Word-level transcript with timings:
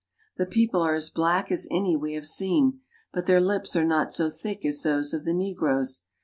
The 0.37 0.47
people 0.47 0.81
are 0.81 0.95
as 0.95 1.11
black 1.11 1.51
as 1.51 1.67
any 1.69 1.95
wc 1.95 2.15
have 2.15 2.23
sccii; 2.23 2.79
but 3.13 3.27
their 3.27 3.39
lips 3.39 3.75
are 3.75 3.85
not 3.85 4.11
so 4.11 4.31
thick 4.31 4.65
as 4.65 4.81
those 4.81 5.13
of 5.13 5.25
the 5.25 5.33
negroes. 5.35 6.01